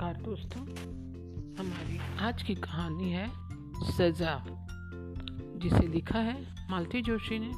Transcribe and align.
नमस्कार 0.00 0.22
दोस्तों, 0.22 0.60
हमारी 1.56 1.98
आज 2.18 2.42
की 2.42 2.54
कहानी 2.54 3.10
है 3.12 3.26
सज़ा, 3.90 4.44
जिसे 5.62 5.86
लिखा 5.88 6.18
है 6.18 6.36
मालती 6.70 7.02
जोशी 7.02 7.38
ने। 7.38 7.50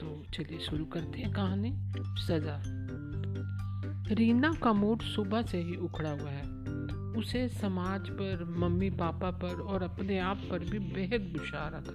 तो 0.00 0.10
चलिए 0.34 0.58
शुरू 0.58 0.84
करते 0.84 1.20
हैं 1.20 1.32
कहानी, 1.32 1.72
सज़ा। 2.26 2.60
रीना 4.14 4.52
का 4.52 4.72
मूड 4.72 5.02
सुबह 5.02 5.42
से 5.42 5.62
ही 5.62 5.76
उखड़ा 5.76 6.10
हुआ 6.10 6.30
है। 6.30 6.42
उसे 7.18 7.48
समाज 7.48 8.10
पर, 8.10 8.44
मम्मी 8.58 8.90
पापा 8.90 9.30
पर 9.30 9.60
और 9.60 9.82
अपने 9.82 10.18
आप 10.18 10.42
पर 10.50 10.58
भी 10.58 10.78
बेहद 10.78 11.20
बुशारत 11.38 11.88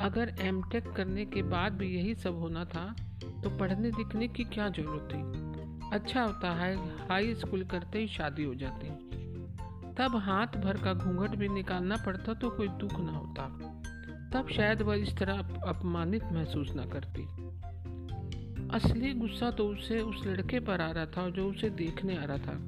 अगर 0.00 0.34
एम 0.40 0.60
करने 0.62 1.24
के 1.26 1.42
बाद 1.42 1.72
भी 1.72 1.94
यही 1.96 2.14
सब 2.14 2.38
होना 2.38 2.64
था 2.64 2.84
तो 3.24 3.56
पढ़ने 3.58 3.90
लिखने 3.90 4.28
की 4.28 4.44
क्या 4.44 4.68
ज़रूरत 4.68 5.08
थी? 5.12 5.41
अच्छा 5.92 6.22
होता 6.22 6.52
है, 6.52 6.98
हाई 7.08 7.34
स्कूल 7.34 7.64
करते 7.64 7.98
ही 7.98 8.06
शादी 8.06 8.44
हो 8.44 8.54
जाती। 8.54 8.88
तब 9.94 10.16
हाथ 10.16 10.46
भर 10.46 10.76
का 10.76 10.94
घूंघट 10.94 11.36
भी 11.36 11.48
निकालना 11.48 11.96
पड़ता 11.96 12.34
तो 12.34 12.50
कोई 12.50 12.68
दुख 12.68 13.00
ना 13.00 13.12
होता। 13.12 13.42
तब 14.32 14.48
शायद 14.48 14.82
वह 14.82 14.94
इस 14.94 15.16
तरह 15.16 15.38
अपमानित 15.66 16.24
महसूस 16.24 16.72
ना 16.74 16.86
करती। 16.86 17.22
असली 18.68 19.12
गुस्सा 19.12 19.50
तो 19.50 19.68
उसे, 19.68 20.00
उस 20.00 20.26
लड़के 20.26 20.60
पर 20.60 20.80
आ 20.80 20.90
रहा 20.90 21.06
था 21.06 21.30
जो 21.30 21.50
उसे 21.50 21.70
देखने 21.70 22.16
आ 22.16 22.24
रहा 22.24 22.38
था। 22.38 22.58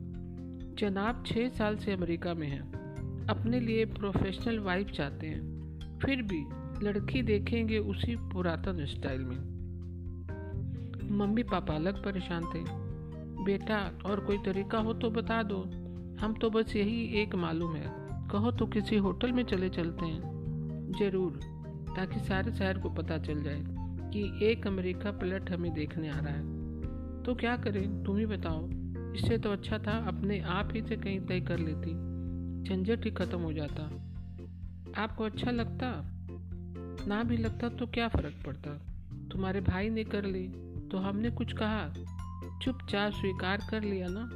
जनाब 0.78 1.24
छह 1.26 1.48
साल 1.48 1.76
से 1.76 1.92
अमेरिका 1.92 2.34
में 2.34 2.48
है। 2.48 2.60
अपने 3.26 3.60
लिए 3.60 3.84
प्रोफेशनल 3.84 4.58
वाइफ 4.58 4.90
चाहते 4.90 5.26
हैं। 5.26 5.44
फिर 5.98 6.22
भी 6.22 6.44
लड़की 6.84 7.22
देखेंगे 7.22 7.78
उसी 7.78 8.16
पुरातन 8.16 8.86
स्टाइल 8.86 9.20
में। 9.20 9.54
मम्मी 11.18 11.42
पापा 11.42 11.74
अलग 11.74 12.04
परेशान 12.04 12.42
थे। 12.42 12.83
बेटा 13.44 13.92
और 14.06 14.20
कोई 14.20 14.38
तरीका 14.38 14.78
हो 14.78 14.92
तो 14.94 15.10
बता 15.10 15.42
दो। 15.42 15.62
हम 16.20 16.34
तो 16.34 16.50
बस 16.50 16.76
यही 16.76 17.04
एक 17.22 17.34
मालूम 17.34 17.74
है। 17.76 18.04
कहो 18.28 18.50
तो 18.50 18.66
किसी 18.66 18.96
होटल 18.96 19.32
में 19.32 19.42
चले 19.44 19.68
चलते 19.68 20.06
हैं। 20.06 20.92
ज़रूर, 20.98 21.40
ताकि 21.96 22.20
सारे 22.20 22.52
शहर 22.52 22.78
को 22.78 22.90
पता 22.90 23.18
चल 23.18 23.42
जाए 23.42 23.64
कि 24.10 24.46
एक 24.46 24.66
अमेरिका 24.66 25.10
प्लट 25.10 25.50
हमें 25.50 25.72
देखने 25.74 26.08
आ 26.08 26.18
रहा 26.18 26.34
है। 26.34 27.22
तो 27.22 27.34
क्या 27.34 27.56
करें? 27.56 28.04
तुम 28.04 28.16
ही 28.16 28.26
बताओ। 28.26 28.70
इससे 29.12 29.38
तो 29.38 29.52
अच्छा 29.52 29.78
था 29.78 29.98
अपने 30.06 30.40
आप 30.40 30.68
ही 30.72 30.82
से 30.82 30.96
कहीं 30.96 31.20
तय 31.20 31.40
कर 31.40 31.58
लेती। 31.58 31.90
झंझट 32.64 33.04
ही 33.04 33.10
खत्म 33.10 33.38
हो 33.38 33.52
जाता। 33.52 33.82
आपको 35.02 35.24
अच्छा 35.24 35.50
लगता? 35.50 36.10
ना 37.06 37.22
भी 37.22 37.36
लगता 37.36 37.68
तो 37.68 37.86
क्या 37.86 38.08
फ़र्क 38.08 38.34
पड़ता? 38.46 38.70
तुम्हारे 39.32 39.60
भाई 39.60 39.88
ने 39.88 40.04
कर 40.04 40.24
ली 40.24 40.48
तो 40.90 40.98
हमने 40.98 41.30
कुछ 41.30 41.52
कहा। 41.52 41.94
चुपचाप 42.64 43.12
स्वीकार 43.12 43.62
कर 43.70 43.82
लिया 43.82 44.06
ना? 44.10 44.30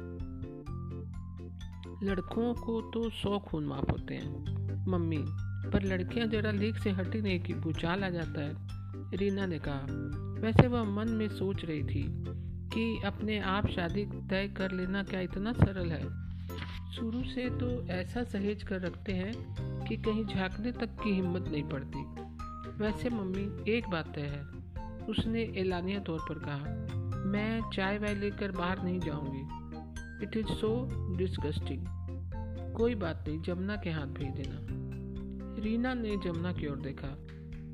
लड़कों 2.03 2.53
को 2.53 2.81
तो 2.81 3.09
सौ 3.09 3.39
खून 3.39 3.65
माफ़ 3.65 3.91
होते 3.91 4.15
हैं, 4.15 4.31
मम्मी। 4.87 5.25
पर 5.69 5.83
लड़कियाँ 5.83 6.27
जरा 6.27 6.51
लीक 6.51 6.77
से 6.77 6.89
हटी 6.89 7.21
नहीं 7.21 7.39
की 7.39 7.53
भूचाल 7.53 8.03
आ 8.03 8.09
जाता 8.09 8.41
है, 8.41 8.55
रीना 9.17 9.45
ने 9.45 9.59
कहा। 9.59 9.85
वैसे 10.41 10.67
वह 10.67 10.83
मन 10.83 11.07
में 11.09 11.29
सोच 11.29 11.65
रही 11.65 11.83
थी 11.83 12.03
कि 12.73 13.01
अपने 13.05 13.39
आप 13.39 13.67
शादी 13.67 14.05
तय 14.05 14.47
कर 14.47 14.71
लेना 14.71 15.03
क्या 15.03 15.19
इतना 15.19 15.53
सरल 15.53 15.91
है? 15.91 16.29
शुरू 16.91 17.23
से 17.23 17.49
तो 17.49 17.87
ऐसा 17.87 18.23
सहेज 18.23 18.63
कर 18.63 18.81
रखते 18.81 19.11
हैं 19.11 19.33
कि 19.85 19.97
कहीं 19.97 20.25
झांकने 20.25 20.71
तक 20.71 20.89
की 21.03 21.13
हिम्मत 21.13 21.41
नहीं 21.41 21.63
पड़ती। 21.63 21.99
वैसे 22.83 23.09
मम्मी, 23.09 23.71
एक 23.71 23.89
बात 23.89 24.15
तय 24.15 24.21
है, 24.21 24.43
उसने 25.05 25.41
एलानिया 25.41 25.99
तौर 25.99 26.19
पर 26.29 26.35
कहा। 26.35 26.98
मैं 27.25 27.61
चाय 27.73 27.97
वाय 27.97 28.15
लेकर 28.15 28.51
बाहर 28.51 28.83
नहीं 28.83 28.99
जाऊँगी। 28.99 29.41
इट 30.23 30.37
इज़ 30.37 30.47
सो 30.47 30.89
डिस्गस्टिंग 31.17 31.85
कोई 32.73 32.95
बात 32.95 33.25
नहीं, 33.27 33.41
जमुना 33.41 33.75
के 33.75 33.89
हाथ 33.89 34.07
भेज 34.07 34.35
देना। 34.35 34.59
रीना 35.63 35.93
ने 35.93 36.17
जमुना 36.17 36.53
की 36.53 36.67
ओर 36.67 36.77
देखा। 36.77 37.17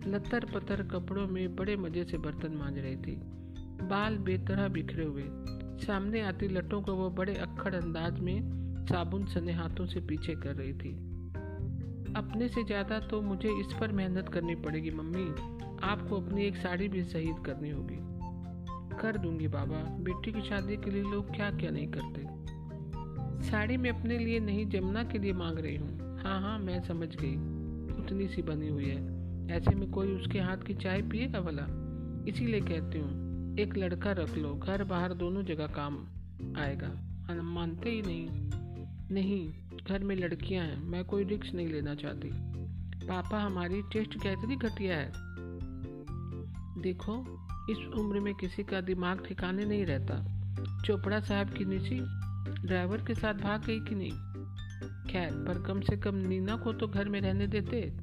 लतर 0.08 0.46
पतर 0.46 0.84
कपड़ों 0.84 1.28
में 1.28 1.56
बड़े 1.56 1.76
मज़े 1.76 2.04
से 2.04 2.18
बर्तन 2.18 2.52
मांज 2.52 2.80
रही 2.80 2.96
थी। 2.96 3.16
बाल 3.88 4.18
बेतरह 4.18 4.68
बिखरे 4.68 5.06
हुए। 5.06 5.24
सामने 5.86 6.22
आती 6.22 6.48
लटों 6.48 6.82
को 6.82 6.94
वो 6.94 7.10
बड़े 7.10 7.36
अक्खड़ 7.36 7.76
अंदाज 7.76 8.20
में 8.20 8.86
साबुन 8.90 9.26
सने 9.26 9.52
हाथों 9.52 9.86
से 9.86 10.00
पीछे 10.00 10.36
कर 10.36 10.56
रही 10.56 10.74
थी। 10.74 10.94
अपने 12.16 12.48
से 12.48 12.64
ज़्यादा 12.64 13.00
तो 13.00 13.22
मुझे 13.22 13.50
इस 13.50 13.68
पर 13.82 13.92
मेहनत 13.92 14.30
करनी 14.30 14.56
पड़ेगी, 14.56 14.92
मम्मी। 14.92 15.26
आपको 15.84 16.22
अपनी 16.22 16.46
एक 16.46 16.56
साड़ी 16.56 16.88
भी 16.88 17.04
शहीद 17.04 17.36
करनी 17.46 17.70
होगी। 17.70 18.05
कर 19.02 19.18
दूँगी 19.18 19.48
बाबा। 19.48 19.76
बेटी 19.76 20.32
की 20.32 20.42
शादी 20.42 20.78
के 20.78 20.92
लिए 20.92 21.04
लोग 21.04 21.36
क्या 21.36 21.52
क्या 21.52 21.72
नहीं 21.72 21.88
करते। 21.88 22.46
साड़ी 23.50 23.78
में 23.78 23.90
अपने 23.90 24.18
लिए 24.18 24.40
नहीं, 24.40 24.70
जमुना 24.70 25.04
के 25.04 25.20
लिए 25.20 25.34
मांग 25.34 25.60
रही 25.60 25.76
हूँ। 25.76 26.18
हाँ 26.24 26.42
हाँ 26.42 26.60
मैं 26.60 26.82
समझ 26.82 27.16
गई। 27.16 27.36
उतनी 28.04 28.28
सी 28.28 28.42
बनी 28.42 28.68
हुई 28.68 28.86
है। 28.86 29.26
ऐसे 29.52 29.76
में 29.76 29.92
कोई 29.92 30.08
उसके 30.08 30.40
हाथ 30.40 30.58
की 30.58 30.74
चाय 30.74 31.02
पिएगा 31.02 31.42
भला? 31.42 31.68
इसीलिए 32.28 32.62
कहती 32.62 33.00
हूँ, 33.00 33.26
एक 33.58 33.78
लड़का 33.78 34.12
रख 34.12 34.38
लो। 34.38 34.56
घर 34.56 34.84
बाहर 34.84 35.14
दोनों 35.14 35.44
जगह 35.44 35.68
काम 35.68 35.98
आएगा। 36.58 37.42
मानते 37.42 37.90
ही 37.90 38.02
नहीं। 38.02 38.28
नहीं, 39.12 39.54
घर 39.88 40.04
में 40.04 40.16
लड़कियाँ 40.16 40.66
हैं। 40.66 40.84
मैं 40.84 41.06
कोई 41.06 41.24
रिक्स 41.24 41.54
नहीं 41.54 41.68
लेना 41.68 41.96
चाहती। 41.96 42.30
पापा 43.08 43.40
हमारी 43.40 43.82
टेस्ट 43.82 44.24
कैसे 44.24 44.56
घटिया 44.56 44.98
है? 44.98 45.12
देखो 46.82 47.45
इस 47.70 47.78
उम्र 47.78 48.20
में 48.20 48.34
किसी 48.34 48.64
का 48.64 48.82
दिमाग 48.82 49.26
ठिकाने 49.28 49.66
नहीं 49.66 49.86
रहता। 49.86 50.36
चोपड़ा 50.86 51.20
साहब 51.20 51.50
की 51.50 51.66
निशी 51.66 52.00
ड्राइवर 52.68 52.98
के 52.98 53.16
साथ 53.16 53.34
भाग 53.34 53.66
गई 53.66 53.80
कि 53.80 53.96
नहीं? 53.96 54.12
खैर, 55.12 55.32
पर 55.32 55.62
कम 55.62 55.82
से 55.82 55.98
कम 55.98 56.16
नीना 56.16 56.56
को 56.56 56.74
तो 56.74 56.88
घर 56.88 57.10
में 57.10 57.22
रहने 57.22 57.48
देते। 57.48 57.94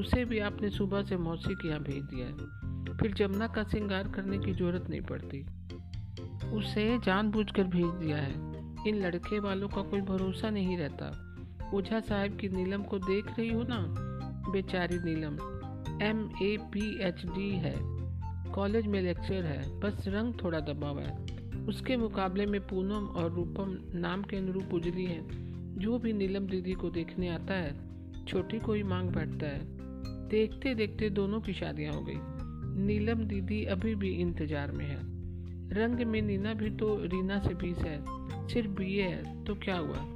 उसे 0.00 0.24
भी 0.24 0.38
आपने 0.38 0.70
सुबह 0.70 1.02
से 1.02 1.16
मौसी 1.16 1.54
के 1.54 1.68
यहाँ 1.68 1.80
भेज 1.80 2.02
दिया 2.02 2.26
है। 2.26 2.68
फिर 2.96 3.14
जमुना 3.14 3.46
का 3.46 3.64
श्रृंगार 3.64 4.08
करने 4.08 4.38
की 4.38 4.52
ज़रूरत 4.52 4.90
नहीं 4.90 5.00
पड़ती। 5.00 5.46
उसे 6.48 6.98
जानबूझकर 6.98 7.64
भेज 7.64 7.86
दिया 7.86 8.16
है। 8.16 8.32
इन 8.88 8.94
लड़के 8.94 9.38
वालों 9.38 9.68
का 9.68 9.82
कोई 9.82 10.00
भरोसा 10.00 10.50
नहीं 10.50 10.78
रहता। 10.78 11.24
ओझा 11.74 12.00
साहब 12.00 12.36
की 12.36 12.48
नीलम 12.48 12.82
को 12.82 12.98
देख 12.98 13.38
रही 13.38 13.52
हो 13.52 13.62
ना? 13.68 13.84
बेचारी 14.52 14.98
Neelam 14.98 15.34
M 16.02 16.30
A 16.42 16.56
P 16.60 17.00
H 17.02 17.26
D 17.26 17.50
है। 17.50 17.97
कॉलेज 18.54 18.86
में 18.86 19.02
लेक्चर 19.02 19.44
है, 19.44 19.80
बस 19.80 20.04
रंग 20.08 20.34
थोड़ा 20.44 20.60
दबा 20.60 20.88
हुआ 20.88 21.02
है। 21.02 21.38
उसके 21.66 21.96
मुकाबले 21.96 22.46
में 22.46 22.60
पूनम 22.60 23.06
और 23.06 23.32
रूपम 23.32 23.98
नाम 23.98 24.22
के 24.22 24.36
अनुरूप 24.36 24.74
उजली 24.74 25.04
हैं। 25.04 25.48
जो 25.78 25.98
भी 25.98 26.12
नीलम 26.12 26.46
दीदी 26.46 26.72
को 26.72 26.90
देखने 26.90 27.28
आता 27.28 27.54
है, 27.54 27.76
छोटी 28.26 28.58
को 28.58 28.72
ही 28.72 28.82
मांग 28.82 29.10
बैठता 29.10 29.46
है। 29.46 29.60
देखते 30.28 30.74
देखते 30.74 31.10
दोनों 31.10 31.40
की 31.40 31.52
शादियाँ 31.52 31.92
हो 31.92 32.00
गई। 32.00 32.16
नीलम 32.84 33.24
दीदी 33.24 33.64
अभी 33.64 33.94
भी 33.94 34.10
इंतज़ार 34.10 34.72
में 34.72 34.86
है। 34.86 34.98
रंग 35.72 36.06
में 36.06 36.22
नीना 36.22 36.54
भी 36.54 36.70
तो 36.70 36.96
रीना 37.04 37.38
से 37.38 37.54
बीस 37.54 37.78
है। 37.78 38.02
सिर्फ़ 38.48 38.70
बी 38.70 38.96
है 38.96 39.44
तो 39.44 39.54
क्या 39.54 39.78
हुआ? 39.78 40.06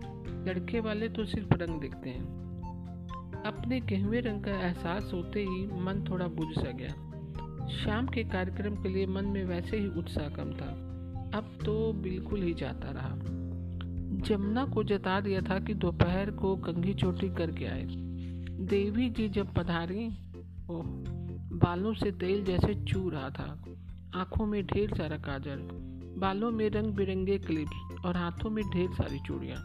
लड़के 0.46 0.80
वाले 0.80 1.08
तो 1.08 1.24
सिर्फ़ 1.24 1.54
रंग 1.54 1.80
देखते 1.80 2.10
हैं। 2.10 2.42
अपने 3.46 3.80
गेहूँ 3.80 4.14
रंग 4.14 4.44
का 4.44 4.50
एहसास 4.50 5.10
होते 5.14 5.40
ही 5.40 5.66
मन 5.66 6.04
थोड़ा 6.10 6.26
बुझ 6.26 6.48
सा 6.54 6.70
गया। 6.70 7.11
शाम 7.72 8.06
के 8.06 8.24
कार्यक्रम 8.24 8.74
के 8.74 8.88
लिए 8.88 9.06
मन 9.06 9.24
में 9.24 9.44
वैसे 9.44 9.76
ही 9.76 9.88
उत्साह 9.88 10.28
कम 10.28 10.52
था। 10.52 10.88
अब 11.34 11.58
तो 11.64 11.92
बिल्कुल 11.92 12.42
ही 12.42 12.54
जाता 12.54 12.90
रहा। 12.90 13.16
जमुना 14.26 14.64
को 14.64 14.84
जता 14.84 15.20
दिया 15.20 15.40
था 15.40 15.60
कि 15.60 15.74
दोपहर 15.74 16.30
को 16.30 16.56
कंघी 16.56 16.94
चोटी 16.94 17.28
करके 17.28 17.66
आए। 17.66 17.86
देवी 18.60 19.10
जी 19.10 19.28
जब 19.28 19.54
पधारी, 19.54 20.06
ओह, 20.70 20.82
बालों 21.52 21.94
से 21.94 22.12
तेल 22.12 22.44
जैसे 22.44 22.74
चू 22.74 23.08
रहा 23.08 23.30
था। 23.30 23.64
आँखों 24.14 24.46
में 24.46 24.66
ढेर 24.66 24.94
सारा 24.94 25.16
काजल, 25.16 25.68
बालों 26.20 26.50
में 26.50 26.70
रंग 26.70 26.92
बिरंगे 26.92 27.38
क्लिप्स 27.38 28.04
और 28.04 28.16
हाथों 28.16 28.50
में 28.50 28.64
ढेर 28.64 28.90
सारी 28.90 29.18
चूड़ियाँ। 29.18 29.58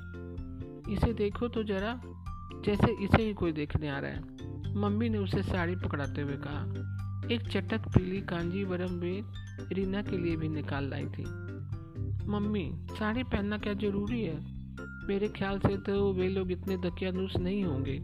इसे 0.90 1.14
देखो 1.14 1.48
तो 1.48 1.64
जरा, 1.64 2.02
जैसे 2.66 3.04
इसे 3.04 3.24
ही 3.24 3.34
कोई 3.34 3.52
देखने 3.52 3.90
आ 3.90 4.00
रहा 4.00 4.12
है। 4.12 4.22
मम्मी 4.76 5.10
ने 5.10 5.18
उसे 5.18 5.44
साड़ी 5.44 5.76
पकड़ाते 5.76 6.22
हुए 6.22 6.38
कहा 6.38 6.97
एक 7.32 7.48
चटक 7.48 7.80
पीली 7.80 8.22
कांजीवरम 8.22 8.94
में 8.94 9.24
रीना 9.74 10.02
के 10.02 10.18
लिए 10.18 10.36
भी 10.36 10.50
निकाल 10.50 10.90
लाई 10.90 11.06
थी। 11.06 11.24
मम्मी, 12.28 12.72
साड़ी 12.74 13.24
पहनना 13.24 13.58
क्या 13.58 13.74
ज़रूरी 13.74 14.24
है? 14.24 14.38
मेरे 15.08 15.28
ख्याल 15.28 15.60
से 15.60 15.78
तो 15.78 16.14
वे 16.14 16.30
लोग 16.30 16.52
इतने 16.52 16.78
दकियानुस 16.78 17.38
नहीं 17.38 17.64
होंगे 17.64 18.02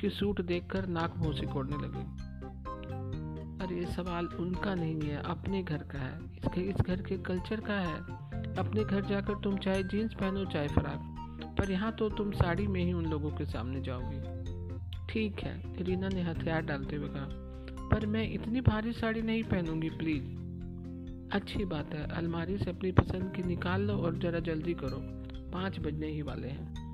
कि 0.00 0.10
सूट 0.10 0.40
देखकर 0.40 0.86
नाक 0.86 1.14
मुँह 1.16 1.36
से 1.36 1.46
कोड़ने 1.46 1.76
लगे। 1.76 2.00
अरे 3.64 3.86
सवाल 3.86 4.26
उनका 4.26 4.74
नहीं 4.74 5.00
है, 5.00 5.22
अपने 5.22 5.62
घर 5.62 5.78
का 5.78 5.98
है। 5.98 6.18
इसके, 6.24 6.60
इस 6.60 6.76
घर 6.76 7.02
के 7.02 7.18
कल्चर 7.18 7.60
का 7.60 7.74
है। 7.74 7.96
अपने 8.56 8.84
घर 8.84 9.04
जाकर 9.04 9.34
तुम 9.34 9.56
चाहे 9.56 9.82
जीन्स 9.82 10.14
पहनो, 10.14 10.44
चाहे 10.44 10.68
फ्राक, 10.68 11.16
पर 11.58 11.70
यहाँ 11.70 11.92
तो 11.92 12.08
तुम 12.08 12.30
साड़ी 12.30 12.66
में 12.66 12.84
ही 12.84 12.92
उन 12.92 13.06
लोगों 13.06 13.30
के 13.30 13.44
सामने 13.44 13.82
जाओगी। 13.82 14.20
ठीक 15.08 15.40
है, 15.40 15.82
रीना 15.82 16.08
ने 16.08 16.22
हथियार 16.22 16.62
डालते 16.62 16.96
हुए 16.96 17.08
कहा। 17.08 17.45
पर 17.92 18.06
मैं 18.06 18.32
इतनी 18.32 18.60
भारी 18.60 18.92
साड़ी 18.92 19.22
नहीं 19.22 19.42
पहनूँगी 19.42 19.90
प्लीज़ 19.90 20.24
अच्छी 21.32 21.64
बात 21.64 21.94
है, 21.94 22.06
अलमारी 22.06 22.58
से 22.58 22.70
अपनी 22.70 22.92
पसंद 22.92 23.32
की 23.36 23.42
निकाल 23.42 23.82
लो 23.82 23.94
और 23.94 24.18
जरा 24.18 24.38
जल्दी 24.38 24.74
करो। 24.74 24.98
पाँच 25.52 25.78
बजने 25.78 26.06
ही 26.06 26.22
वाले 26.22 26.48
हैं। 26.48 26.86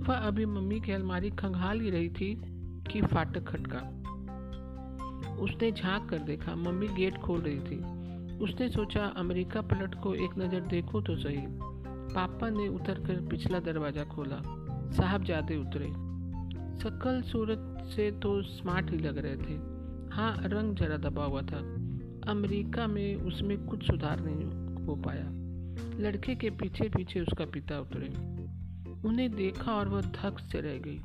वह 0.00 0.14
अभी 0.14 0.46
मम्मी 0.46 0.80
की 0.80 0.92
अलमारी 0.92 1.30
खंगाल 1.30 1.80
ही 1.80 1.90
रही 1.90 2.08
थी 2.08 2.42
कि 2.92 3.02
फाटक 3.02 3.44
खटका। 3.44 3.78
उसने 5.36 5.72
झाँक 5.72 6.08
कर 6.08 6.18
देखा, 6.18 6.54
मम्मी 6.54 6.88
गेट 6.88 7.18
खोल 7.18 7.40
रही 7.40 7.58
थी। 7.58 7.78
उसने 8.38 8.68
सोचा, 8.68 9.04
अमेरिका 9.06 9.60
पलट 9.60 9.94
को 9.94 10.14
एक 10.14 10.30
नज़र 10.38 10.60
देखो 10.60 11.00
तो 11.00 11.16
सही। 11.16 11.46
पापा 12.14 12.50
ने 12.50 12.68
उतर 12.68 12.94
कर 12.94 13.26
पिछला 13.26 13.58
दरवाज़ा 13.58 14.04
खोला। 14.04 14.42
साहब 14.92 15.24
जाते 15.24 15.56
उतरे। 15.56 15.86
सकल 16.78 17.22
सूरत 17.22 17.82
से 17.96 18.10
तो 18.10 18.42
स्मार्ट 18.42 18.90
ही 18.90 18.98
लग 18.98 19.18
रहे 19.18 19.36
थे। 19.36 19.75
हाँ 20.16 20.36
रंग 20.42 20.76
जरा 20.76 20.96
दबा 20.96 21.24
हुआ 21.24 21.42
था। 21.42 21.58
अमेरिका 22.30 22.86
में 22.86 23.16
उसमें 23.16 23.66
कुछ 23.66 23.86
सुधार 23.86 24.20
नहीं 24.20 24.44
हो 24.86 24.96
पाया। 24.96 25.24
लड़के 26.00 26.34
के 26.34 26.50
पीछे 26.50 26.88
पीछे 26.88 27.20
उसका 27.20 27.44
पिता 27.44 27.80
उतरे। 27.80 28.08
उन्हें 29.08 29.36
देखा 29.36 29.72
और 29.72 29.88
वह 29.88 30.00
धक 30.00 30.36
से 30.38 30.60
रह 30.60 30.78
गई। 30.78 31.00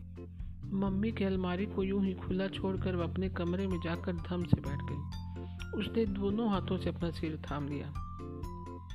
मम्मी 0.74 1.12
के 1.12 1.25
अलमारी 1.25 1.66
को 1.66 1.84
यूँ 1.84 2.06
ही 2.06 2.13
खुला 2.13 2.48
छोड़कर 2.48 2.96
वह 2.96 3.04
अपने 3.04 3.30
कमरे 3.30 3.68
में 3.68 3.80
जाकर 3.84 4.13
धम 4.13 4.44
से 4.44 4.62
बैठ 4.62 4.80
गई। 4.84 5.31
उसने 5.80 6.06
दोनों 6.06 6.50
हाथों 6.50 6.78
से 6.78 6.90
अपना 6.90 7.10
सिर 7.10 7.40
थाम 7.52 7.68
लिया। 7.68 7.94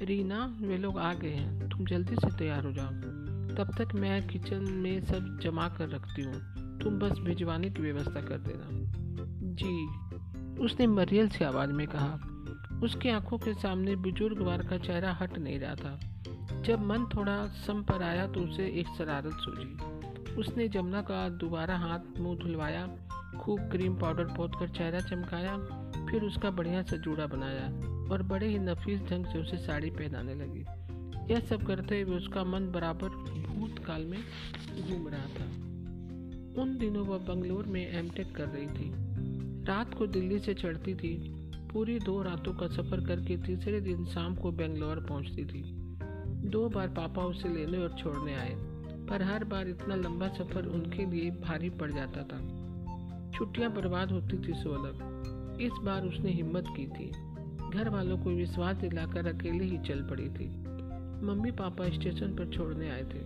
रीना, 0.03 0.59
वे 0.61 0.79
लोग 0.79 0.99
आ 0.99 1.15
गए 1.15 1.31
हैं। 1.31 1.69
तुम 1.69 1.87
जल्दी 1.87 2.15
से 2.15 2.37
तैयार 2.39 2.65
हो 2.65 2.73
जाओ। 2.73 2.91
तब 3.57 3.75
तक 3.79 3.95
मैं 3.95 4.29
किचन 4.29 4.63
में 4.73 5.01
सब 5.01 5.41
जमा 5.43 5.69
कर 5.69 5.89
रखती 5.89 6.23
हूँ। 6.23 6.41
तुम 6.79 6.99
बस 6.99 7.19
भिजवाने 7.19 7.71
की 7.71 7.83
व्यवस्था 7.83 8.21
कर 8.21 8.39
देना। 8.39 8.97
जी। 9.55 10.06
उसने 10.61 10.87
मरियल 10.87 11.29
से 11.29 11.45
आवाज़ 11.45 11.71
में 11.71 11.87
कहा, 11.87 12.19
उसकी 12.83 13.09
आँखों 13.09 13.39
के 13.39 13.55
सामने 13.55 13.97
बुज़ुर्ग 13.97 14.43
वार 14.43 14.63
का 14.63 14.79
चेहरा 14.79 15.13
हट 15.13 15.39
नहीं 15.39 15.59
रहा 15.61 15.75
था। 15.75 15.99
जब 16.63 16.81
मन 16.81 17.05
थोड़ा 17.17 17.47
सम 17.47 17.83
पर 17.83 18.03
आया 18.03 18.27
तो 18.27 18.41
उसे 18.41 18.67
एक 18.67 18.87
शरारत 18.99 19.33
सूझी। 19.33 20.35
उसने 20.35 20.69
जमुना 20.69 21.03
का 21.03 21.29
दोबारा 21.29 21.77
हाथ 21.77 22.21
मुँह 22.21 22.39
धुलवाया, 22.39 22.87
खूब 23.41 23.61
क्रीम 23.61 23.95
पाउडर 23.95 24.25
पोत 24.25 24.53
कर 24.61 24.69
चेहरा 24.69 25.01
चमकाया, 25.01 25.57
फिर 26.11 26.23
उसका 26.23 26.51
बढ़िया 26.51 26.83
सा 26.83 26.97
जूड़ा 26.97 27.27
बनाया 27.27 27.67
और 28.13 28.23
बड़े 28.23 28.47
ही 28.47 28.59
नफीस 28.59 29.01
ढंग 29.01 29.27
से 29.27 29.39
उसे 29.39 29.57
साड़ी 29.57 29.91
पहनाने 29.91 30.35
लगी। 30.35 30.65
यह 31.33 31.41
सब 31.41 31.67
करते 31.67 32.01
हुए 32.01 32.17
उसका 32.17 32.45
मन 32.45 32.71
बराबर 32.71 33.09
भूतकाल 33.09 34.05
में 34.05 34.21
घूम 34.89 35.09
रहा 35.09 35.27
था। 35.39 35.47
उन 36.63 36.77
दिनों 36.81 37.07
वह 37.07 37.19
बंगलोर 37.19 37.67
में 37.67 37.93
एमटेक 37.93 38.37
कर 38.37 38.49
रही 38.49 38.67
थी। 38.67 39.06
रात 39.67 39.95
को 39.95 40.07
दिल्ली 40.07 40.39
से 40.39 40.55
चढ़ती 40.55 40.95
थी। 40.95 41.17
पूरी 41.73 41.99
दो 41.99 42.23
रातों 42.23 42.53
का 42.53 42.67
सफ़र 42.67 43.01
करके 43.07 43.37
तीसरे 43.37 43.81
दिन 43.81 44.05
शाम 44.05 44.35
को 44.35 44.53
बेंगलोर 44.53 44.97
पहुँचती 45.09 45.45
थी। 45.45 45.63
दो 46.49 46.69
बार 46.69 46.89
पापा 46.89 47.23
उसे 47.23 47.49
लेने 47.49 47.79
और 47.79 47.97
छोड़ने 47.99 48.35
आए, 48.35 48.55
पर 49.07 49.23
हर 49.23 49.45
बार 49.45 49.69
इतना 49.69 49.95
लंबा 49.95 50.29
सफ़र 50.29 50.67
उनके 50.67 51.07
लिए 51.07 51.31
भारी 51.31 51.71
पड़ 51.71 51.93
जाता 51.93 52.23
था। 52.23 52.39
छुट्टियाँ 53.31 53.73
बर्बाद 53.73 54.13
होती 54.13 54.39
थी 54.39 54.55
सो 54.55 54.71
अलग। 54.71 55.61
इस 55.61 55.73
बार 55.83 56.03
उसने 56.03 56.31
हिम्मत 56.31 56.65
की 56.77 56.87
थी। 56.87 57.11
घर 57.71 57.89
वालों 57.89 58.19
को 58.19 58.31
विश्वास 58.31 58.77
दिलाकर 58.77 59.27
अकेले 59.27 59.65
ही 59.65 59.79
चल 59.79 60.03
पड़ी 60.03 60.29
थी। 60.29 60.49
मम्मी 61.27 61.51
पापा 61.51 61.89
स्टेशन 61.89 62.37
पर 62.37 62.49
छोड़ने 62.49 62.91
आए 62.91 63.03
थे। 63.03 63.25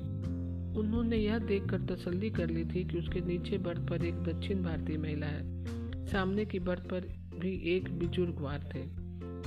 उन्होंने 0.80 1.16
यह 1.16 1.38
देखकर 1.38 1.80
तसल्ली 1.80 2.30
कर 2.30 2.50
ली 2.50 2.64
थी 2.64 2.84
कि 2.84 2.98
उसके 2.98 3.20
नीचे 3.20 3.58
बर्थ 3.58 3.88
पर 3.88 4.04
एक 4.04 4.22
दक्षिण 4.22 4.62
भारतीय 4.62 4.98
महिला 4.98 5.26
है। 5.26 5.79
सामने 6.12 6.44
की 6.44 6.58
बर्थ 6.58 6.82
पर 6.82 7.00
भी 7.38 7.62
एक 7.76 7.98
बुजुर्गवार 7.98 8.70
थे। 8.74 8.84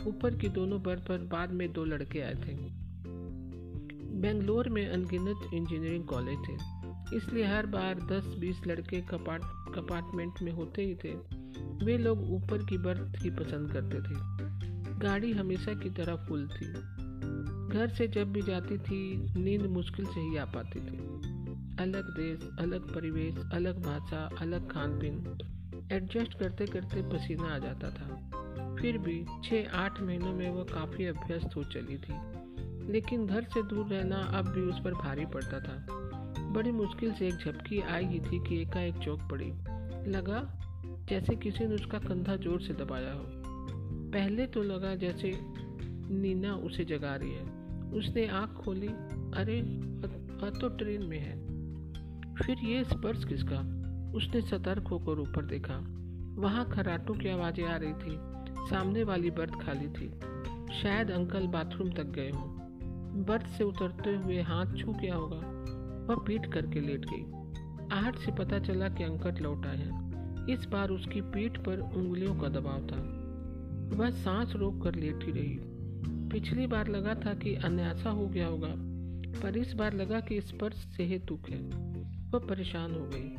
ऊपर 0.09 0.35
की 0.35 0.49
दोनों 0.49 0.83
बर्थ 0.83 1.07
पर 1.07 1.17
बाद 1.17 1.51
में 1.51 1.73
दो 1.73 1.85
लड़के 1.85 2.21
आए 2.21 2.33
थे। 2.33 2.53
बेंगलोर 4.21 4.69
में 4.69 4.89
अनगिनत 4.89 5.53
इंजीनियरिंग 5.53 6.05
कॉलेज 6.05 6.37
थे। 6.49 6.83
इसलिए 7.17 7.43
हर 7.43 7.65
बार 7.65 7.95
10-20 7.95 8.61
लड़के 8.67 9.01
कपाट, 9.01 9.41
कपार्टमेंट 9.75 10.33
में 10.41 10.51
होते 10.51 10.81
ही 10.81 10.95
थे। 10.95 11.13
वे 11.85 11.97
लोग 11.97 12.31
ऊपर 12.31 12.65
की 12.65 12.77
बर्थ 12.77 13.23
ही 13.23 13.29
पसंद 13.29 13.71
करते 13.71 13.97
थे। 13.97 14.15
गाड़ी 14.99 15.31
हमेशा 15.31 15.73
की 15.73 15.89
तरह 15.89 16.15
फुल 16.15 16.47
थी। 16.47 16.67
घर 17.77 17.93
से 17.97 18.07
जब 18.07 18.33
भी 18.33 18.41
जाती 18.41 18.77
थी, 18.77 19.17
नींद 19.39 19.61
मुश्किल 19.61 20.05
से 20.05 20.19
ही 20.19 20.37
आ 20.37 20.45
पाती 20.45 20.79
थी। 20.79 20.97
अलग 21.79 22.03
देश, 22.03 22.49
अलग 22.59 22.95
परिवेश, 22.95 23.35
अलग 23.53 23.83
भाषा, 23.83 24.29
अलग 24.41 24.71
खान 24.71 24.99
पीन 24.99 25.37
एडजस्ट 25.93 26.37
करते 26.39 26.65
करते 26.65 27.01
पसीना 27.09 27.53
आ 27.55 27.57
जाता 27.57 27.89
था। 27.89 28.75
फिर 28.75 28.97
भी 28.97 29.23
छः 29.43 29.71
आठ 29.75 30.01
महीनों 30.01 30.33
में 30.33 30.49
वह 30.49 30.63
काफ़ी 30.63 31.05
अभ्यस्त 31.05 31.55
हो 31.55 31.63
चली 31.63 31.97
थी, 31.97 32.13
लेकिन 32.91 33.25
घर 33.27 33.43
से 33.43 33.63
दूर 33.63 33.85
रहना 33.87 34.17
अब 34.37 34.47
भी 34.47 34.61
उस 34.61 34.79
पर 34.83 34.93
भारी 34.93 35.25
पड़ता 35.25 35.59
था। 35.59 35.75
बड़ी 36.53 36.71
मुश्किल 36.71 37.13
से 37.13 37.27
एक 37.27 37.35
झपकी 37.35 37.79
आई 37.81 38.05
ही 38.05 38.19
थी 38.21 38.39
कि 38.39 38.61
एकाएक 38.61 38.97
चौक 38.97 39.19
पड़ी। 39.31 39.51
लगा 40.11 40.41
जैसे 41.09 41.35
किसी 41.35 41.67
ने 41.67 41.75
उसका 41.75 41.99
कंधा 41.99 42.35
ज़ोर 42.35 42.61
से 42.61 42.73
दबाया 42.73 43.13
हो। 43.13 43.25
पहले 44.11 44.45
तो 44.47 44.63
लगा 44.63 44.95
जैसे 44.95 45.31
नीना 45.35 46.53
उसे 46.55 46.85
जगा 46.85 47.15
रही 47.15 47.31
है। 47.31 47.45
उसने 47.93 48.27
आँख 48.31 48.53
खोली, 48.55 48.87
अरे 49.37 49.61
तो 50.59 50.67
ट्रेन 50.69 51.03
में 51.03 51.19
है। 51.19 51.35
फिर 52.35 52.59
ये 52.65 52.83
स्पर्श 52.83 53.23
किसका? 53.25 53.61
उसने 54.13 54.41
सतर्क 54.41 54.87
होकर 54.87 55.19
ऊपर 55.19 55.45
देखा। 55.45 55.75
वहाँ 56.41 56.69
खराटों 56.69 57.13
की 57.13 57.29
आवाज़ें 57.29 57.65
आ 57.65 57.77
रही 57.77 57.93
थी। 57.93 58.17
सामने 58.69 59.03
वाली 59.03 59.31
बर्थ 59.31 59.53
खाली 59.53 59.87
थी। 59.87 60.09
शायद 60.81 61.11
अंकल 61.11 61.47
बाथरूम 61.47 61.91
तक 61.91 62.03
गए 62.03 62.29
हों। 62.29 62.63
बर्थ 63.23 63.47
से 63.47 63.63
उतरते 63.63 64.15
हुए 64.15 64.41
हाथ 64.41 64.65
छू 64.65 64.93
गया 64.93 65.15
होगा 65.15 65.53
वह 66.09 66.15
पीट 66.27 66.53
करके 66.53 66.79
लेट 66.81 67.05
गई। 67.05 67.43
आहट 67.97 68.15
से 68.15 68.31
पता 68.31 68.59
चला 68.59 68.89
कि 68.89 69.03
अंकल 69.03 69.35
लौट 69.41 69.65
आए 69.65 69.77
हैं। 69.77 70.03
इस 70.47 70.65
बार 70.65 70.89
उसकी 70.89 71.21
पीठ 71.21 71.57
पर 71.57 71.79
उंगलियों 71.79 72.35
का 72.35 72.49
दबाव 72.49 72.87
था। 72.87 73.23
वह 73.97 74.09
सांस 74.09 74.53
रोक 74.55 74.83
कर 74.83 74.95
लेटी 74.95 75.31
रही। 75.31 75.59
पिछली 76.29 76.67
बार 76.67 76.87
लगा 76.87 77.15
था 77.15 77.33
कि 77.33 77.55
अन्यासा 77.55 78.09
हो 78.09 78.27
गया 78.27 78.47
होगा, 78.47 78.73
पर 79.41 79.57
इस 79.57 79.73
बार 79.73 79.93
लगा 79.93 80.19
कि 80.19 80.41
स्पर्श 80.41 80.75
से 80.75 81.05
हेतुक 81.05 81.49
है। 81.49 81.61
वह 82.29 82.39
परेशान 82.39 82.91
हो 82.91 83.09
गई। 83.13 83.35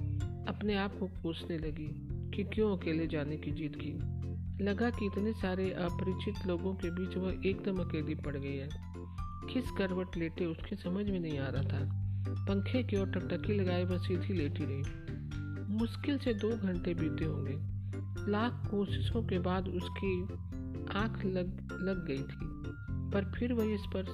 अपने 0.49 0.76
आप 0.76 0.99
को 0.99 1.06
पूछने 1.06 1.58
लगी 1.58 1.88
कि 2.37 2.44
क्यों 2.44 2.76
अकेले 2.76 3.06
जाने 3.06 3.37
की 3.37 3.50
जीत 3.50 3.76
की। 3.76 4.14
लगा 4.64 4.91
कि 4.91 5.06
इतने 5.06 5.32
सारे 5.32 5.70
अपरिचित 5.70 6.46
लोगों 6.46 6.75
के 6.75 6.91
बीच 6.91 7.17
वह 7.17 7.49
एकदम 7.50 7.76
अकेली 7.76 8.14
पड़ 8.14 8.37
गई 8.37 8.56
है। 8.56 8.69
किस 9.52 9.70
करवट 9.79 10.17
लेटे 10.17 10.46
उसकी 10.46 10.77
समझ 10.77 11.10
में 11.10 11.20
नहीं 11.20 11.39
आ 11.39 11.48
रहा 11.48 11.63
था। 11.63 12.05
पंखे 12.44 12.82
की 12.82 12.96
ओर 12.96 13.10
टकटकी 13.10 13.55
लगाए 13.55 13.84
वह 13.84 13.98
सीधी 13.98 14.32
लेटी 14.32 14.65
रही। 14.67 14.82
मुश्किल 15.74 16.19
से 16.19 16.34
दो 16.34 16.56
घंटे 16.56 16.94
बीते 16.94 17.24
होंगे। 17.24 17.74
लाख 18.31 18.70
कोशिशों 18.70 19.22
के 19.22 19.39
बाद 19.39 19.69
उसकी 19.69 20.22
आँख 20.94 21.24
लग 21.24 21.69
लग 21.82 22.06
गई 22.06 22.22
थी। 22.22 22.65
पर 23.10 23.32
फिर 23.39 23.53
वही 23.53 23.77
स्पर्श। 23.79 24.08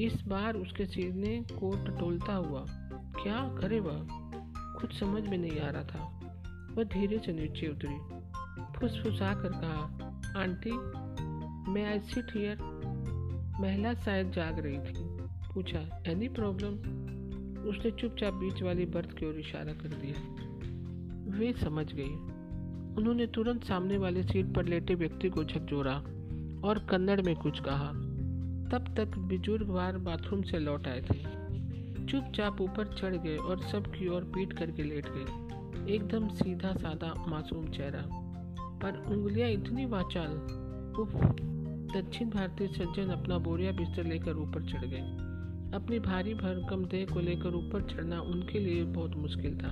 इस 0.00 0.22
बार 0.26 0.54
उसके 0.54 0.86
सीने 0.86 1.42
को 1.42 1.84
टटोलता 1.84 2.34
हुआ। 2.34 2.64
क्या 3.22 3.56
करे 3.60 3.80
वह? 3.80 4.19
कुछ 4.80 5.00
समझ 5.00 5.28
में 5.28 5.38
नहीं 5.38 5.60
आ 5.60 5.70
रहा 5.70 5.84
था। 5.84 6.20
वह 6.74 6.84
धीरे 6.84 7.18
से 7.18 7.32
नीचे 7.32 7.68
उतरी। 7.68 8.20
फुसफुसा 8.78 9.34
कर 9.34 9.48
कहा, 9.48 9.82
आंटी, 10.40 10.72
मैं 11.70 11.86
आई 11.86 12.00
सिट 12.00 12.26
हियर 12.36 12.58
महिला 13.60 13.94
शायद 13.94 14.30
जाग 14.30 14.58
रही 14.58 14.78
थी। 14.78 15.20
पूछा 15.54 16.02
एनी 16.06 16.28
प्रॉब्लम 16.28 16.72
उसने 17.68 17.90
चुपचाप 17.90 18.34
बीच 18.34 18.62
वाली 18.62 18.86
बर्थ 18.86 19.10
की 19.12 19.26
ओर 19.26 19.34
इशारा 19.34 19.72
कर 19.72 19.88
दिया। 19.88 20.40
वे 21.38 21.52
समझ 21.52 21.92
गई 21.92 22.40
उन्होंने 22.96 23.26
तुरंत 23.26 23.64
सामने 23.64 23.98
वाले 23.98 24.22
सीट 24.22 24.54
पर 24.54 24.64
लेटे 24.64 24.94
व्यक्ति 24.94 25.28
को 25.28 25.44
झकझोरा 25.44 25.94
और 26.68 26.86
कन्नड़ 26.90 27.20
में 27.20 27.36
कुछ 27.36 27.60
कहा। 27.60 27.88
तब 28.70 28.94
तक 28.96 29.18
बुजुर्गवार 29.18 29.98
बाथरूम 29.98 30.42
से 30.42 30.58
लौट 30.58 30.88
आए 30.88 31.00
थे। 31.00 31.39
चुपचाप 32.10 32.60
ऊपर 32.60 32.86
चढ़ 32.86 33.16
गए 33.16 33.36
और 33.36 33.62
सबकी 33.62 34.08
ओर 34.08 34.24
पीट 34.24 34.52
करके 34.52 34.82
लेट 34.82 35.06
गए। 35.08 35.50
एकदम 35.94 36.28
सीधा 36.28 36.72
साधा 36.72 37.24
मासूम 37.28 37.68
चेहरा। 37.68 38.02
पर 38.82 39.04
उंगलियाँ 39.06 39.48
इतनी 39.48 39.86
वाचाल। 39.86 40.30
उफ। 41.00 41.14
दक्षिण 41.96 42.30
भारतीय 42.30 42.68
सज्जन 42.68 43.08
अपना 43.08 43.38
बोरिया 43.38 43.72
बिस्तर 43.72 44.04
लेकर 44.04 44.36
ऊपर 44.36 44.62
चढ़ 44.62 44.84
गए। 44.84 45.00
अपनी 45.74 45.98
भारी 45.98 46.34
भरकम 46.34 46.84
देह 46.84 47.06
को 47.14 47.20
लेकर 47.20 47.54
ऊपर 47.54 47.82
चढ़ना 47.82 48.20
उनके 48.20 48.58
लिए 48.58 48.84
बहुत 48.84 49.14
मुश्किल 49.16 49.58
था। 49.58 49.70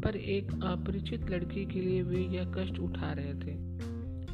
पर 0.00 0.16
एक 0.16 0.52
अपरिचित 0.64 1.30
लड़की 1.30 1.66
के 1.66 1.80
लिए 1.80 2.02
वे 2.02 2.22
यह 2.22 2.52
कष्ट 2.58 2.78
उठा 2.78 3.12
रहे 3.12 3.34
थे। 3.34 3.54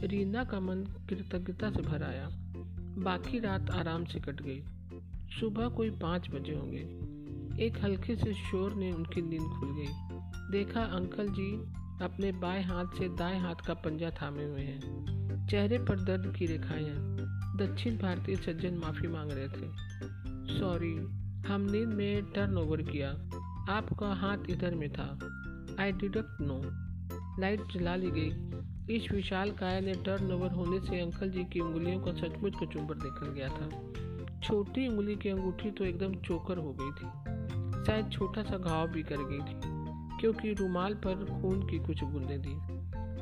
रीना 0.06 0.44
का 0.44 0.60
मन 0.60 0.84
कृतज्ञता 1.08 1.70
से 1.70 1.82
भर 1.82 2.02
आया। 2.02 2.28
बाकी 2.98 3.38
रात 3.38 3.70
आराम 3.70 4.04
से 4.04 4.20
कट 4.20 4.42
गई। 4.42 4.62
सुबह 5.40 5.68
कोई 5.68 5.90
पाँच 5.90 6.30
बजे 6.30 6.54
होंगे। 6.54 7.09
एक 7.60 7.84
हल्के 7.84 8.16
से 8.16 8.34
शोर 8.34 8.74
ने 8.74 8.92
उनकी 8.92 9.22
नींद 9.22 9.50
खुल 9.60 9.68
गई। 9.72 9.86
देखा 10.50 10.80
अंकल 10.80 11.28
जी 11.28 11.52
अपने 12.04 12.32
बाएँ 12.32 12.62
हाथ 12.62 12.84
से 12.98 13.08
दाएँ 13.08 13.40
हाथ 13.40 13.54
का 13.54 13.74
पंजा 13.74 14.10
थामे 14.10 14.44
हुए 14.44 14.60
हैं। 14.60 15.46
चेहरे 15.46 15.78
पर 15.78 16.00
दर्द 16.00 16.36
की 16.36 16.46
रेखाएँ 16.46 16.90
दक्षिण 17.56 17.98
भारतीय 17.98 18.36
सज्जन 18.36 18.74
माफ़ी 18.74 19.08
मांग 19.08 19.30
रहे 19.32 19.48
थे। 19.48 19.70
सॉरी, 20.58 20.94
हम 21.48 21.68
नींद 21.70 21.88
में 21.88 22.24
टर्न 22.24 22.58
ओवर 22.58 22.82
किया। 22.82 23.10
आपका 23.68 24.14
हाथ 24.14 24.38
इधर 24.50 24.74
में 24.74 24.92
था। 24.92 25.18
आई 25.80 25.92
डिडक्ट 25.92 26.40
नो 26.40 26.60
लाइट 27.40 27.60
जला 27.72 27.96
ली 27.96 28.10
गई। 28.10 28.50
इस 28.96 29.12
विशाल 29.12 29.50
काय 29.50 29.80
ने 29.80 29.94
टर्न 29.94 30.32
ओवर 30.32 30.50
होने 30.50 30.80
से 30.80 31.00
अंकल 31.00 31.30
जी 31.30 31.44
की 31.44 31.60
उंगलियों 31.60 32.00
का 32.00 32.12
सचमुच 32.12 32.54
को 32.54 32.66
चुंबर 32.66 32.96
निकल 32.96 33.26
गया 33.26 33.48
था। 33.48 33.92
छोटी 34.40 34.88
उंगली 34.88 35.16
की 35.16 35.28
अंगूठी 35.28 35.70
तो 35.70 35.84
एकदम 35.84 36.14
चोकर 36.14 36.58
हो 36.58 36.76
गई 36.80 36.90
थी। 36.90 37.29
शायद 37.86 38.10
छोटा 38.12 38.42
सा 38.42 38.56
घाव 38.56 38.88
भी 38.88 39.02
कर 39.02 39.16
गई 39.16 39.38
थी, 39.38 39.54
क्योंकि 40.20 40.52
रुमाल 40.54 40.94
पर 40.94 41.24
खून 41.40 41.62
की 41.66 41.78
कुछ 41.78 42.02
बूंदें 42.04 42.40
दी 42.42 42.54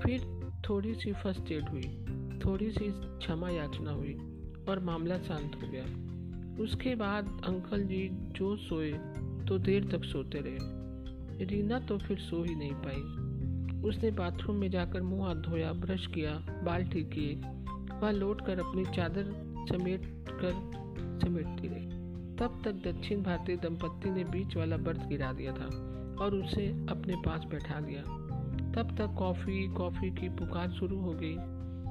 फिर 0.01 0.27
थोड़ी 0.69 0.95
सी 0.95 1.13
फ़र्स्ट 1.13 1.53
एड 1.53 1.69
हुई, 1.69 1.83
थोड़ी 2.39 2.71
सी 2.71 2.91
क्षमा 3.19 3.51
याचना 3.51 3.91
हुई, 3.91 4.15
और 4.69 4.81
मामला 4.85 5.19
शांत 5.19 5.57
हो 5.57 5.69
गया। 5.69 5.85
उसके 6.63 6.95
बाद 6.95 7.29
अंकल 7.45 7.85
जी 7.85 8.09
जो 8.37 8.57
सोए 8.57 8.91
तो 9.49 9.59
देर 9.59 9.85
तक 9.85 10.05
सोते 10.05 10.39
रहे। 10.41 11.45
रीना 11.45 11.79
तो 11.81 11.99
फिर 11.99 12.19
सो 12.19 12.43
ही 12.45 12.55
नहीं 12.55 12.73
पाई। 12.77 13.03
उसने 13.89 14.11
बाथरूम 14.11 14.57
में 14.57 14.71
जाकर 14.71 15.03
मुँह 15.03 15.27
हाथ 15.27 15.43
धोया, 15.43 15.73
ब्रश 15.73 16.07
किया 16.07 16.33
बाल 16.65 16.85
ठीक 16.85 17.09
किए 17.09 17.35
वह 17.99 18.11
लौट 18.11 18.47
कर 18.47 18.61
अपनी 18.61 18.85
चादर 18.97 19.25
समेट 19.69 20.03
कर 20.33 20.53
समेटती 21.27 21.69
रही। 21.69 21.88
तब 22.39 22.63
तक 22.65 22.73
दक्षिण 22.73 23.23
भारतीय 23.23 23.57
दंपत्ति 23.57 24.11
ने 24.11 24.25
बीच 24.25 24.57
वाला 24.57 24.77
बर्थ 24.77 25.09
गिरा 25.09 25.33
दिया 25.33 25.53
था 25.53 25.67
और 26.21 26.35
उसे 26.35 26.87
अपने 26.89 27.17
पास 27.17 27.45
बैठा 27.45 27.81
दिया 27.81 28.03
तब 28.69 28.97
तक 28.99 29.15
कॉफ़ी 29.19 29.69
कॉफ़ी 29.69 30.11
की 30.11 30.29
पुकार 30.29 30.71
शुरू 30.71 31.01
हो 31.01 31.13
गई। 31.13 31.37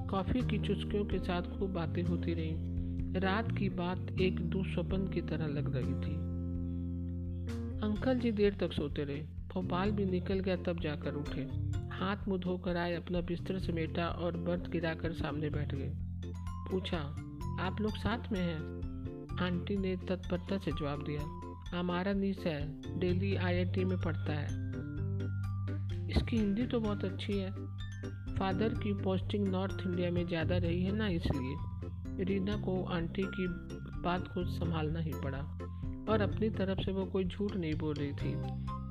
कॉफ़ी 0.08 0.42
की 0.42 0.68
चुस्कियों 0.68 1.06
के 1.06 1.20
साथ 1.20 1.42
खूब 1.42 1.74
बातें 1.74 2.04
होती 2.04 2.34
रहीं। 2.34 2.56
रात 3.14 3.58
की 3.58 3.70
बात 3.70 4.16
एक 4.22 4.40
दुस्वप्न 4.40 5.08
की 5.08 5.22
तरह 5.22 5.48
लग 5.48 5.76
रही 5.76 5.94
थी। 5.94 6.16
अंकल 7.82 8.20
जी 8.20 8.32
देर 8.32 8.54
तक 8.54 8.74
सोते 8.74 9.04
रहे। 9.04 9.22
भोपाल 9.22 9.92
भी 9.92 10.06
निकल 10.06 10.40
गया 10.40 10.56
तब 10.56 10.80
जाकर 10.80 11.14
उठे। 11.14 11.42
हाथ 11.90 12.28
मुँह 12.28 12.40
धोकर 12.40 12.78
आए, 12.78 12.96
अपना 12.96 13.22
बिस्तर 13.22 13.60
समेटा 13.60 14.08
और 14.08 14.38
बर्थ 14.38 14.70
गिराकर 14.70 15.12
सामने 15.12 15.50
बैठ 15.50 15.76
गए। 15.76 15.94
पूछा, 16.72 16.98
आप 17.60 17.78
लोग 17.82 17.92
साथ 17.92 18.32
में 18.32 18.42
हैं? 18.42 18.87
आंटी 19.42 19.78
ने 19.78 19.96
तत्परता 19.98 20.58
से 20.58 20.72
जवाब 20.72 21.04
दिया, 21.04 21.78
हमारा 21.78 22.14
नीस 22.14 22.38
है 22.38 22.60
दिल्ली 23.00 23.36
आईआईटी 23.36 23.86
में 23.86 23.98
पढ़ता 23.98 24.34
है। 24.34 24.66
इसकी 26.10 26.38
हिंदी 26.38 26.66
तो 26.66 26.80
बहुत 26.80 27.04
अच्छी 27.06 27.38
है। 27.38 27.52
फादर 28.36 28.74
की 28.74 28.94
पोस्टिंग 28.94 29.48
नॉर्थ 29.48 29.86
इंडिया 29.86 30.12
में 30.12 30.26
ज़्यादा 30.28 30.58
रही 30.58 30.84
है 30.84 30.96
ना, 30.96 31.08
इसलिए 31.08 32.26
रीना 32.26 32.58
को 32.58 32.84
आंटी 32.86 33.24
की 33.24 33.48
बात 34.02 34.28
को 34.28 34.46
संभालना 34.46 35.00
ही 35.00 35.12
पड़ा 35.14 35.40
और 36.12 36.22
अपनी 36.22 36.50
तरफ़ 36.50 36.82
से 36.82 36.92
वो 36.92 37.06
कोई 37.06 37.26
झूठ 37.26 37.56
नहीं 37.56 37.74
बोल 37.74 37.96
रही 37.96 38.14
थी। 38.14 38.34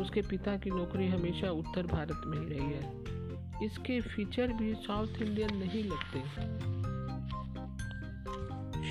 उसके 0.03 0.21
पिता 0.21 0.57
की 0.57 0.71
नौकरी 0.71 1.09
हमेशा 1.09 1.50
उत्तर 1.50 1.87
भारत 1.87 2.23
में 2.26 2.38
ही 2.38 2.47
रही 2.47 2.73
है। 2.73 3.67
इसके 3.67 4.00
फीचर 4.00 4.53
भी 4.53 4.75
साउथ 4.75 5.23
इंडियन 5.23 5.57
नहीं 5.57 5.85
लगते। 5.85 6.75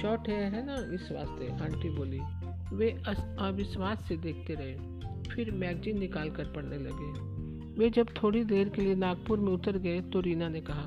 शॉर्ट 0.06 0.28
हेयर 0.30 0.54
है 0.54 0.66
ना? 0.66 0.76
इस 0.94 1.12
वास्ते 1.12 1.48
आंटी 1.64 1.90
बोली, 1.90 2.20
वे 2.76 2.90
अविश्वास 3.40 4.04
से 4.08 4.18
देखते 4.18 4.54
रहे, 4.54 4.74
फिर 5.30 5.52
मैगजीन 5.52 6.00
निकाल 6.00 6.30
कर 6.30 6.46
पढ़ने 6.46 6.78
लगे। 6.78 7.08
वे 7.80 7.90
जब 7.90 8.08
थोड़ी 8.24 8.44
देर 8.44 8.70
के 8.70 8.82
लिए 8.82 8.96
नागपुर 8.96 9.40
में 9.40 9.52
उतर 9.54 9.78
गए 9.78 10.02
तो 10.02 10.20
रीना 10.20 10.50
ने 10.50 10.62
कहा 10.62 10.84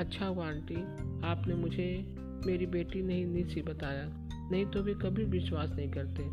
अच्छा 0.00 0.26
हुआ 0.26 0.46
आंटी, 0.46 0.76
आपने 1.26 1.54
मुझे, 1.54 2.14
मेरी 2.46 2.66
बेटी 2.66 3.02
ने 3.02 3.14
ही 3.14 3.44
सी 3.44 3.62
बताया, 3.62 4.06
नहीं 4.50 4.66
तो 4.66 4.82
वे 4.82 4.94
कभी 4.94 5.24
विश्वास 5.24 5.70
नहीं 5.70 5.90
करते। 5.90 6.28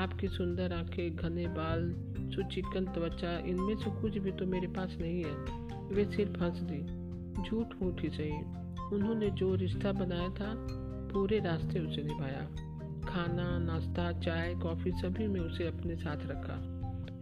आपकी 0.00 0.28
सुंदर 0.28 0.72
आँखें, 0.72 1.16
घने 1.16 1.46
बाल 1.46 1.94
सुचिकन 2.34 2.84
त्वचा, 2.84 3.38
इनमें 3.38 3.76
से 3.76 4.00
कुछ 4.00 4.18
भी 4.18 4.32
तो 4.32 4.46
मेरे 4.46 4.66
पास 4.66 4.96
नहीं 5.00 5.24
है। 5.24 5.34
वे 5.88 6.04
सिर्फ़ 6.04 6.42
हंस 6.42 6.60
दी, 6.62 6.82
झूठ 7.42 7.82
मूठ 7.82 8.02
ही 8.02 8.08
सही। 8.08 8.32
उन्होंने 8.96 9.30
जो 9.30 9.54
रिश्ता 9.54 9.92
बनाया 9.92 10.28
था 10.28 10.76
पूरे 11.12 11.38
रास्ते 11.38 11.80
उसे 11.80 12.02
निभाया। 12.02 12.40
खाना, 13.08 13.58
नाश्ता, 13.58 14.20
चाय, 14.20 14.54
कॉफ़ी 14.54 14.90
सभी 14.90 15.26
में 15.26 15.40
उसे 15.40 15.66
अपने 15.66 15.96
साथ 15.96 16.16
रखा। 16.16 16.80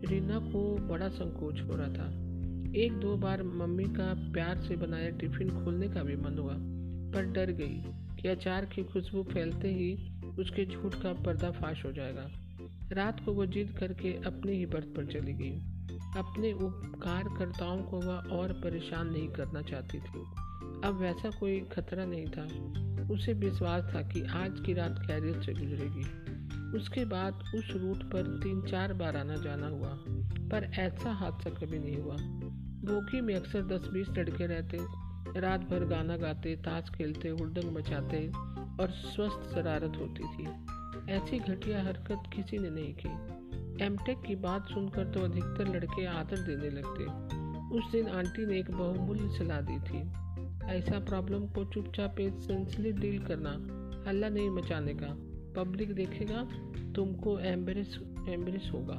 रीना 0.08 0.38
को 0.38 0.76
बड़ा 0.76 1.08
संकोच 1.08 1.60
हो 1.60 1.70
रहा 1.72 1.88
था। 1.88 2.28
एक 2.76 2.92
दो 2.92 3.16
बार 3.16 3.42
मम्मी 3.42 3.84
का 3.84 4.32
प्यार 4.32 4.58
से 4.58 4.76
बनाया 4.76 5.10
टिफ़िन 5.10 5.64
खोलने 5.64 5.88
का 5.88 6.02
भी 6.02 6.16
मन 6.16 6.38
हुआ, 6.38 6.54
पर 7.12 7.32
डर 7.32 7.50
गई 7.50 7.82
कि 8.22 8.28
अचार 8.28 8.64
की 8.64 8.84
खुशबू 8.84 9.22
फैलते 9.22 9.68
ही 9.68 10.12
उसके 10.38 10.66
झूठ 10.66 10.94
का 10.94 11.12
पर्दाफाश 11.12 11.84
हो 11.84 11.92
जाएगा। 11.92 12.30
रात 12.92 13.24
को 13.24 13.32
वो 13.32 13.46
जिद 13.46 13.70
करके 13.70 14.12
अपने 14.12 14.52
ही 14.52 14.66
बर्थ 14.66 14.86
पर 14.96 15.06
चली 15.06 15.32
गई। 15.32 15.58
अपने 16.16 16.52
उपकारकर्ताओं 16.52 17.82
को 17.82 18.00
वह 18.00 18.14
और 18.14 18.52
परेशान 18.52 19.10
नहीं 19.10 19.28
करना 19.28 19.62
चाहती 19.62 19.98
थी। 19.98 20.20
अब 20.84 20.98
वैसा 21.00 21.30
कोई 21.30 21.60
खतरा 21.60 22.04
नहीं 22.04 22.26
था। 22.26 22.48
उसे 23.10 23.32
विश्वास 23.32 23.94
था 23.94 24.02
कि 24.02 24.22
आज 24.22 24.60
की 24.66 24.74
रात 24.74 25.02
कैरियर 25.06 25.42
से 25.42 25.52
गुजरेगी। 25.52 26.28
उसके 26.78 27.04
बाद 27.04 27.34
उस 27.34 27.72
रूट 27.76 28.02
पर 28.02 28.22
तीन 28.22 28.62
चार 28.62 28.92
बार 28.92 29.16
आना 29.16 29.36
जाना 29.36 29.68
हुआ, 29.68 29.98
पर 30.48 30.64
ऐसा 30.64 31.12
हादसा 31.12 31.50
कभी 31.50 31.78
नहीं 31.78 31.96
हुआ। 31.96 32.16
बोगी 32.78 33.20
में 33.20 33.34
अक्सर 33.34 33.62
दस 33.62 33.88
बीस 33.92 34.08
लड़के 34.08 34.46
रहते 34.46 34.78
रात 35.40 35.60
भर 35.60 35.84
गाना 35.84 36.16
गाते, 36.16 36.56
ताश 36.56 36.90
खेलते 36.94 37.28
हुडंग 37.28 37.72
मचाते 37.76 38.32
और 38.82 38.90
स्वस्थ 38.90 39.54
शरारत 39.54 39.92
होती 40.00 40.22
थी। 40.22 40.48
ऐसी 41.12 41.38
घटिया 41.38 41.82
हरकत 41.82 42.22
किसी 42.36 42.58
ने 42.58 42.70
नहीं 42.70 42.94
की। 42.94 43.08
एमटेक 43.84 44.20
की 44.26 44.36
बात 44.36 44.68
सुनकर 44.68 45.04
तो 45.04 45.20
अधिकतर 45.20 45.74
लड़के 45.74 46.06
आदर 46.06 46.36
देने 46.36 46.70
लगते। 46.70 47.04
उस 47.78 47.92
दिन 47.92 48.08
आंटी 48.08 48.46
ने 48.46 48.58
एक 48.58 48.70
बहुमूल्य 48.70 49.38
सलाह 49.38 49.60
दी 49.60 49.78
थी। 49.78 50.27
ऐसा 50.68 50.98
प्रॉब्लम 50.98 51.46
को 51.46 51.64
चुपचाप 51.64 52.14
पेशेंसली 52.16 52.92
डील 52.92 53.24
करना, 53.24 53.50
हल्ला 54.08 54.28
नहीं 54.28 54.50
मचाने 54.50 54.94
का। 54.94 55.06
पब्लिक 55.62 55.94
देखेगा, 55.94 56.48
तुमको 56.92 57.38
एम्बरेस 57.38 58.00
एम्बरेस 58.28 58.70
होगा। 58.74 58.94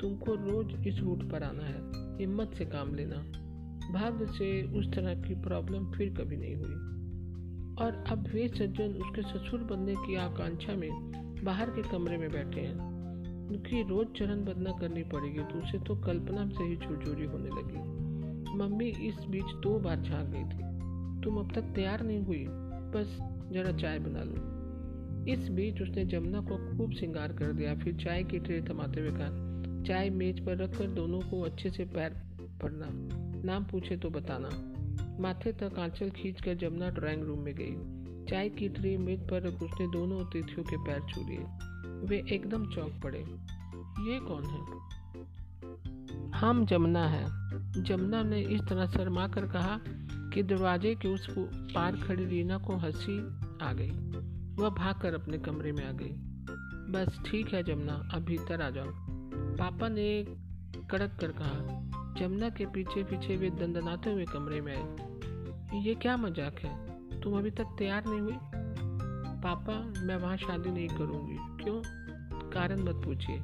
तुमको 0.00 0.34
रोज 0.34 0.86
इस 0.86 0.98
रूट 0.98 1.30
पर 1.30 1.42
आना 1.42 1.62
है, 1.62 1.80
हिम्मत 2.18 2.54
से 2.54 2.64
काम 2.64 2.94
लेना। 2.94 3.16
भाग्य 3.92 4.26
से 4.26 4.78
उस 4.78 4.94
तरह 4.94 5.14
की 5.14 5.34
प्रॉब्लम 5.34 5.92
फिर 5.92 6.14
कभी 6.14 6.36
नहीं 6.36 6.54
हुई। 6.54 6.92
और 7.84 8.04
अब 8.08 8.26
वे 8.34 8.48
सज्जन 8.48 8.88
उसके 8.88 9.22
ससुर 9.22 9.60
बनने 9.60 9.94
की 9.94 10.16
आकांक्षा 10.16 10.74
में 10.74 11.12
बाहर 11.44 11.70
के 11.70 11.82
कमरे 11.82 12.16
में 12.16 12.30
बैठे 12.30 12.60
हैं। 12.60 12.92
उनकी 13.48 13.82
रोज 13.82 14.06
चरण 14.16 14.44
बदना 14.44 14.72
करनी 14.72 15.02
पड़ेगी 15.02 15.38
तो 15.38 15.62
उसे 15.62 15.78
तो 15.78 15.96
कल्पना 15.96 16.48
से 16.48 16.64
ही 16.64 16.76
झुरझुरी 16.76 17.26
होने 17.26 17.48
लगी। 17.48 18.02
मम्मी 18.58 18.88
इस 18.88 19.16
बीच 19.30 19.54
दो 19.62 19.78
बार 19.78 20.00
झाँक 20.00 20.28
गई 20.28 20.44
थी। 20.44 20.71
तुम 21.24 21.38
अब 21.38 21.52
तक 21.52 21.62
तैयार 21.74 22.02
नहीं 22.02 22.20
हुई। 22.20 22.44
बस 22.94 23.18
जरा 23.52 23.72
चाय 23.72 23.98
बना 23.98 24.22
लो। 24.22 24.52
इस 25.32 25.48
बीच 25.48 25.82
उसने 25.82 26.04
जमुना 26.04 26.40
को 26.40 26.56
खूब 26.70 26.92
श्रृंगार 26.92 27.32
कर 27.32 27.52
दिया। 27.52 27.74
फिर 27.74 27.94
चाय 27.94 28.22
की 28.24 28.38
ट्रे 28.38 28.64
थमाते 28.70 29.00
हुए 29.00 29.10
कहा, 29.12 29.30
चाय 29.84 30.10
मेज 30.10 30.40
पर 30.46 30.56
रखकर 30.56 30.86
दोनों 30.86 31.20
को 31.20 31.40
अच्छे 31.42 31.70
से 31.70 31.84
पैर 31.84 32.16
पड़ना 32.62 32.88
नाम 33.44 33.64
पूछे 33.64 33.96
तो 33.96 34.10
बताना। 34.10 34.50
माथे 35.20 35.52
तक 35.52 35.78
आंचल 35.78 36.10
खींचकर 36.10 36.54
जमुना 36.54 36.90
ड्राइंग 36.90 37.22
रूम 37.22 37.38
में 37.38 37.54
गई। 37.58 37.74
चाय 38.26 38.48
की 38.48 38.68
ट्रे 38.68 38.96
मेज 38.98 39.20
पर 39.28 39.42
रख 39.42 39.62
उसने 39.62 39.86
दोनों 39.86 40.18
अतिथियों 40.18 40.64
के 40.64 40.76
पैर 40.76 41.00
छू 41.00 41.28
लिए। 41.28 41.44
वे 42.06 42.24
एकदम 42.32 42.66
चौंक 42.66 43.00
पड़े। 43.02 43.18
ये 44.12 44.20
कौन 44.20 44.44
है? 44.44 44.60
हम 46.30 46.66
जमुना 46.66 47.06
है। 47.06 47.24
जमुना 47.82 48.22
ने 48.22 48.40
इस 48.40 48.60
तरह 48.60 48.86
शर्मा 48.86 49.28
कर 49.28 49.46
कहा 49.46 49.80
कि 50.34 50.42
दरवाजे 50.42 50.94
के 50.94 51.08
उस 51.08 51.34
पार 51.74 51.96
खड़ी 51.96 52.24
रीना 52.24 52.58
को 52.58 52.76
हँसी 52.76 53.18
आ 53.62 53.72
गई। 53.72 53.90
वह 54.62 54.68
भागकर 54.70 55.14
अपने 55.14 55.38
कमरे 55.38 55.72
में 55.72 55.88
आ 55.88 55.92
गई। 55.92 56.12
बस 56.92 57.20
ठीक 57.26 57.54
है 57.54 57.62
जमुना, 57.62 58.08
अब 58.14 58.22
भीतर 58.22 58.62
आ 58.62 58.70
जाओ। 58.70 58.86
पापा 59.56 59.88
ने 59.88 60.26
कड़क 60.90 61.16
कर 61.20 61.32
कहा, 61.32 61.88
जमुना 62.18 62.50
के 62.50 62.66
पीछे 62.66 63.04
पीछे 63.04 63.36
वे 63.36 63.50
दंदनाते 63.50 64.12
हुए 64.12 64.24
कमरे 64.24 64.60
में 64.60 64.76
आए। 64.76 65.12
ये 65.82 65.94
क्या 65.94 66.16
मज़ाक 66.16 66.58
है? 66.58 66.92
तुम 67.20 67.38
अभी 67.38 67.50
तक 67.50 67.64
तैयार 67.78 68.04
नहीं 68.06 68.20
हुई 68.20 68.34
पापा, 69.42 70.02
मैं 70.02 70.16
वहाँ 70.16 70.36
शादी 70.36 70.70
नहीं 70.70 70.88
करूँगी। 70.88 71.64
क्यों? 71.64 71.82
कारण 72.50 72.80
मत 72.80 73.04
पूछिए। 73.04 73.42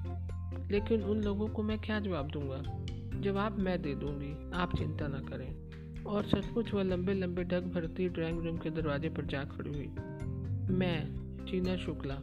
लेकिन 0.70 1.02
उन 1.02 1.22
लोगों 1.22 1.48
को 1.48 1.62
मैं 1.62 1.78
क्या 1.78 2.00
जवाब 2.00 2.28
दूँगा? 2.28 2.62
जवाब 3.20 3.58
मैं 3.58 3.82
दे 3.82 3.94
दूँगी। 3.94 4.50
आप 4.54 4.76
चिंता 4.76 5.06
ना 5.06 5.18
करें। 5.18 5.67
और 6.06 6.24
सचमुच 6.24 6.74
वह 6.74 6.82
लंबे 6.82 7.14
लंबे 7.14 7.44
ढक 7.44 7.60
भरती 7.60 8.08
ड्राइंग 8.08 8.42
रूम 8.44 8.56
के 8.56 8.70
दरवाजे 8.70 9.08
पर 9.08 9.24
जा 9.24 9.44
खड़ी 9.44 9.70
हुई। 9.70 9.88
मैं 10.74 11.18
चीना 11.46 11.76
शुक्ला, 11.76 12.14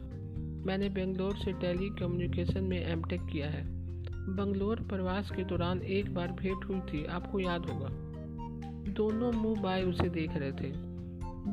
मैंने 0.66 0.88
बेंगलोर 0.88 1.36
से 1.36 1.52
टेली 1.52 1.88
कम्युनिकेशन 1.88 2.64
में 2.64 2.86
एम 2.86 3.02
किया 3.02 3.50
है। 3.50 3.76
बंगलोर 4.36 4.80
प्रवास 4.80 5.30
के 5.30 5.44
दौरान 5.44 5.82
एक 5.82 6.14
बार 6.14 6.32
भेंट 6.32 6.64
हुई 6.64 6.80
थी, 6.80 7.04
आपको 7.04 7.40
याद 7.40 7.66
होगा। 7.66 7.88
दोनों 8.92 9.32
मुँह 9.32 9.60
बाय 9.60 9.82
उसे 9.82 10.08
देख 10.08 10.30
रहे 10.36 10.52
थे। 10.52 10.72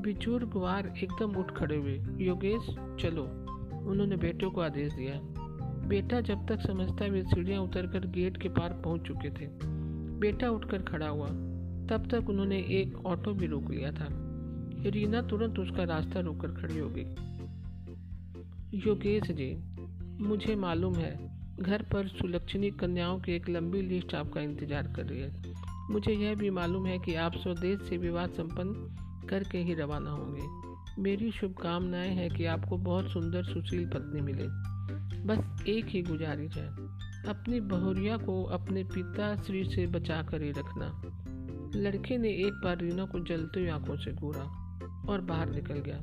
बिचूर 0.01 0.45
गुवार 0.45 0.93
एकदम 1.03 1.35
उठ 1.35 1.51
खड़े 1.51 1.75
हुए। 1.75 2.01
योगेश, 2.17 2.65
चलो। 2.99 3.23
उन्होंने 3.91 4.17
बेटे 4.17 4.49
को 4.49 4.61
आदेश 4.61 4.93
दिया। 4.93 5.13
बेटा 5.87 6.21
जब 6.21 6.47
तक 6.47 6.59
समझता 6.59 7.05
वे 7.05 7.23
सीढ़ियाँ 7.23 7.61
उतरकर 7.61 8.07
गेट 8.07 8.37
के 8.37 8.49
पार 8.49 8.81
पहुँच 8.85 9.01
चुके 9.01 9.29
थे। 9.29 9.49
बेटा 10.19 10.49
उठकर 10.49 10.81
खड़ा 10.81 11.07
हुआ। 11.07 11.27
तब 11.89 12.07
तक 12.11 12.29
उन्होंने 12.29 12.57
एक 12.57 13.05
ऑटो 13.05 13.33
भी 13.33 13.47
रोक 13.47 13.71
लिया 13.71 13.91
था। 13.91 14.07
रीना 14.85 15.21
तुरंत 15.21 15.59
उसका 15.59 15.83
रास्ता 15.83 16.19
रोककर 16.19 16.51
खड़ी 16.51 16.79
हो 16.79 16.89
गई। 16.89 17.05
योगेश 18.79 19.31
जी, 19.31 19.55
मुझे 20.23 20.55
मालूम 20.55 20.95
है, 20.95 21.31
घर 21.59 21.81
पर 21.81 22.07
सुलक्षणी 22.07 22.71
कन्याओं 22.71 23.19
की 23.19 23.31
एक 23.31 23.49
लंबी 23.49 23.81
लिस्ट 23.81 24.15
आपका 24.15 24.41
इंतज़ार 24.41 24.87
कर 24.87 25.05
रही 25.05 25.19
है। 25.19 25.53
मुझे 25.91 26.11
यह 26.11 26.35
भी 26.35 26.49
मालूम 26.49 26.85
है 26.85 26.99
कि 26.99 27.15
आप 27.15 27.33
स्वदेश 27.35 27.81
से 27.81 27.97
विवाह 27.97 28.27
संपन्न 28.27 29.27
करके 29.29 29.57
ही 29.57 29.73
रवाना 29.73 30.09
होंगे। 30.09 31.01
मेरी 31.01 31.31
शुभकामनाएँ 31.31 32.09
हैं 32.09 32.29
कि 32.29 32.45
आपको 32.45 32.77
बहुत 32.77 33.09
सुंदर 33.09 33.43
सुशील 33.43 33.89
पत्नी 33.89 34.21
मिले। 34.21 34.47
बस 35.23 35.63
एक 35.67 35.85
ही 35.85 36.01
गुजारिश 36.01 36.57
है, 36.57 36.67
अपनी 37.27 37.59
बहुरिया 37.59 38.17
को 38.17 38.43
अपने 38.43 38.83
पिता 38.83 39.35
श्री 39.35 39.63
से 39.63 39.87
बचा 39.87 40.21
कर 40.21 40.41
ही 40.41 40.51
रखना। 40.51 41.01
लड़के 41.75 42.17
ने 42.17 42.29
एक 42.29 42.53
बार 42.53 42.77
रीना 42.77 43.05
को 43.05 43.19
जलते 43.19 43.59
हुए 43.59 43.69
आँखों 43.69 43.97
से 43.97 44.11
घूरा 44.11 44.43
और 45.09 45.21
बाहर 45.21 45.49
निकल 45.49 45.73
गया। 45.73 46.01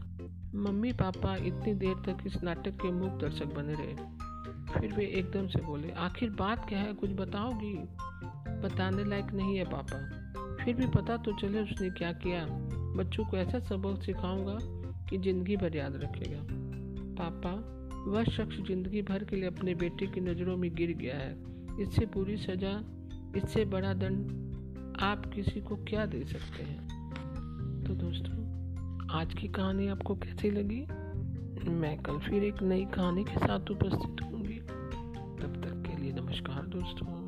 मम्मी 0.54 0.92
पापा 0.92 1.36
इतनी 1.36 1.74
देर 1.74 1.94
तक 2.06 2.26
इस 2.26 2.42
नाटक 2.42 2.70
के 2.70 2.90
मूक 2.92 3.10
दर्शक 3.10 3.46
बने 3.46 3.74
रहे। 3.74 3.94
फिर 4.72 4.92
वे 4.92 5.06
एकदम 5.06 5.46
से 5.48 5.60
बोले, 5.60 5.90
आखिर 5.90 6.30
बात 6.30 6.68
क्या 6.68 6.78
है? 6.78 6.94
कुछ 6.94 7.10
बताओगी? 7.10 7.74
बताने 8.62 9.04
लायक 9.04 9.32
नहीं 9.32 9.56
है 9.56 9.64
पापा। 9.64 9.98
फिर 10.64 10.74
भी 10.74 10.86
पता 10.86 11.16
तो 11.16 11.32
चले 11.32 11.60
उसने 11.60 11.90
क्या 11.90 12.12
किया। 12.12 12.46
बच्चों 12.96 13.24
को 13.24 13.36
ऐसा 13.36 13.58
सबक 13.58 14.02
सिखाऊँगा 14.02 14.58
कि 15.10 15.18
ज़िंदगी 15.18 15.56
भर 15.56 15.76
याद 15.76 15.96
रखेगा। 15.96 16.40
पापा, 17.20 17.50
वह 18.10 18.24
शख्स 18.24 18.56
ज़िंदगी 18.66 19.02
भर 19.02 19.24
के 19.24 19.36
लिए 19.36 19.46
अपने 19.46 19.74
बेटे 19.74 20.06
की 20.06 20.20
नज़रों 20.20 20.56
में 20.56 20.74
गिर 20.74 20.92
गया 20.92 21.16
है। 21.16 21.32
इससे 21.80 22.06
पूरी 22.06 22.36
सजा, 22.36 22.80
इससे 23.36 23.64
बड़ा 23.64 23.92
दंड 23.94 24.49
आप 25.02 25.26
किसी 25.34 25.60
को 25.60 25.76
क्या 25.76 26.06
दे 26.06 26.24
सकते 26.24 26.62
हैं? 26.62 26.88
तो 27.84 27.94
दोस्तों, 27.94 28.40
आज 29.20 29.34
की 29.34 29.48
कहानी 29.48 29.88
आपको 29.88 30.14
कैसी 30.14 30.50
लगी? 30.50 30.86
मैं 31.70 32.02
कल 32.02 32.18
फिर 32.18 32.44
एक 32.44 32.62
नई 32.62 32.84
कहानी 32.84 33.24
के 33.24 33.38
साथ 33.38 33.70
उपस्थित 33.70 34.16
होंगी। 34.22 34.58
तब 35.42 35.62
तक 35.64 35.90
के 35.90 36.02
लिए 36.02 36.12
नमस्कार 36.12 36.66
दोस्तों। 36.66 37.19